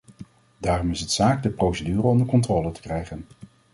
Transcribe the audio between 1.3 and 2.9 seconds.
de procedure onder controle te